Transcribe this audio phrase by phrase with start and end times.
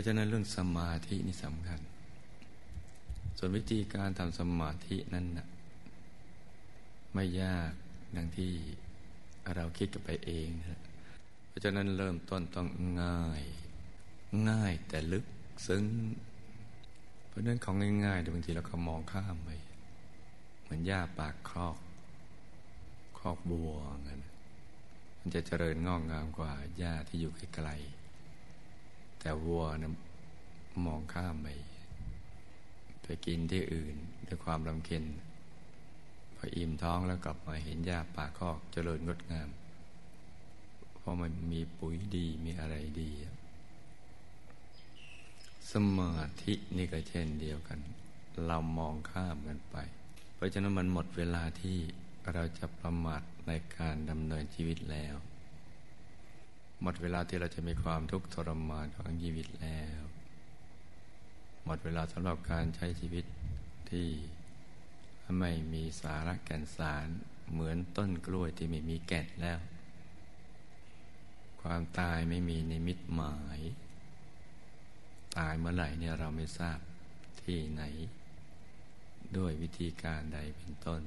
[0.00, 1.80] ราะฉะนั้นเรื่องสมาธินี่สำคัญ
[3.38, 5.46] ส่วนวิธีการทำสมาธินั้นนะ
[7.14, 7.72] ไม่ยาก
[8.16, 8.52] ดังที่
[9.54, 10.80] เราคิดกันไปเองนะ
[11.48, 12.68] เพราะฉะนั้นเริ่มต้นต้อง
[13.02, 13.42] ง่าย
[14.48, 15.24] ง่ายแต่ลึก
[15.66, 15.84] ซึ้ง
[17.28, 19.50] เพราะนั้นของง่ายๆบางทีเราก็มองข้ามไป
[20.62, 21.76] เหมือนหญ้าปากครอก
[23.18, 23.72] ครอกบัว
[24.04, 24.20] เงี้ย
[25.18, 27.99] มันจะเจริญงอกงามกว่าหญ้าที่อยู่ไกลๆ
[29.20, 29.94] แต่วัวนะ
[30.86, 31.48] มองข้ามไป
[33.02, 33.94] ไปกินที่อื่น
[34.26, 35.04] ด้วยความลำเค็ญ
[36.36, 39.48] พออิ่มท้องแล้วกลับมาเห็นหญ้าป่าคอกเจริญงดงาม
[40.96, 43.10] เพราะมันมีปุ๋ยดีมีอะไรดี
[45.72, 47.78] สมาธินี่ก็เช่นเดียวกัน
[48.46, 49.76] เรามองข้ามกันไป
[50.34, 51.78] เพราะฉะนั้นมันหมดเวลาที่
[52.32, 55.14] เราจะประมาทในการดำเนินชีวิตแล้ว
[56.82, 60.00] หมดเวลาที่เราจะมีความทุกข์ทรมานของชีวิตแล้ว
[61.64, 63.24] หมดเวลาสำหรับการใช้ชีวิต
[63.90, 64.08] ที่
[65.38, 67.06] ไม่มีสาระแก่นสาร
[67.50, 69.58] เหมือนต้นกล้วยที่ไม่มีแก่นแล้ว
[71.62, 73.60] ความตายไม่มีในมิตหมาย
[75.38, 76.78] ตายเมื่อไหร่เนี่ยเราไม่ทราบ
[77.42, 77.82] ที่ไหน
[79.36, 81.02] ด้วยวิธีการใดเป็นต้น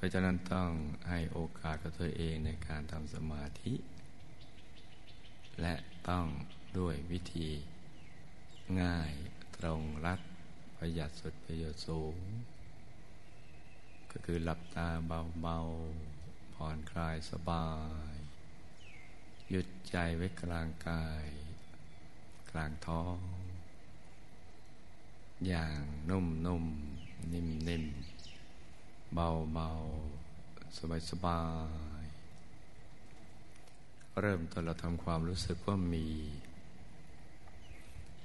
[0.00, 0.70] เพราะฉะนั้นต้อง
[1.08, 3.74] ให้โอกาสกับตัวเองในการทำสมาธิ
[5.60, 5.74] และ
[6.08, 6.26] ต้อง
[6.78, 7.48] ด้วยวิธี
[8.82, 9.12] ง่าย
[9.56, 10.20] ตรงรัด
[10.76, 12.16] ประหยัดสุดประโยชน์สูง
[14.10, 14.88] ก็คือหลับตา
[15.42, 17.68] เบาๆ ผ่อนคลายสบา
[18.12, 18.14] ย
[19.48, 21.26] หยุดใจไว้กลางกาย
[22.50, 23.18] กลางท้อง
[25.46, 26.64] อย่างนุ่มนุ่ม
[27.32, 27.84] นิ่มนิ่ม
[29.14, 29.68] เบาเบา
[30.76, 31.42] สบายสบา
[32.02, 32.04] ย
[34.20, 36.06] เริ่มต้นเราทำความรู้สึกว่ามี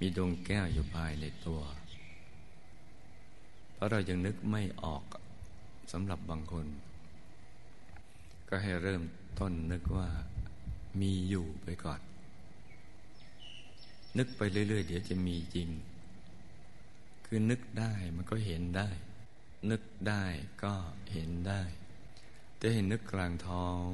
[0.00, 1.60] มีดวงแก้วอยู่ภายในตัว
[3.72, 5.04] เพราะเรายังนึกไม่ออก
[5.92, 6.66] สำหรับบางคน
[8.48, 9.02] ก็ให้เริ่ม
[9.40, 10.08] ต้นนึกว่า
[11.00, 12.00] มีอยู่ไปก่อน
[14.18, 15.68] นึกไปเรื่อย ๆ เดี๋ยวจะมีจริง
[17.26, 18.88] คือนึกได้มันก็เห็นได้
[19.70, 20.24] นึกได้
[20.62, 20.74] ก็
[21.12, 21.62] เห็นได้
[22.58, 23.86] แต่เห็นนึกกลางท้อง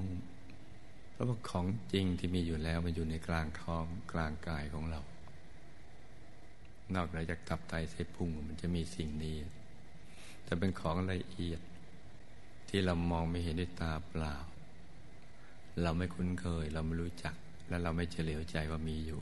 [1.13, 5.01] เพราะว่าของจริงที่มีอยู่แล้วมันอยู่ในกลางท้องกลางกายของเรา
[6.95, 9.37] นอกจากตับไตเส้นพุงมันจะมีสิ่งนี้
[10.45, 11.61] แต่เป็นของละเอียด
[12.69, 14.37] ที่เรามองไม่เห็นด้วยตาเปล่า
[15.83, 17.35] เราไม่คุ้นเคย เราไม่รู้จัก
[17.69, 19.21] และเราไม่เฉลียวใจว่ามีอยู่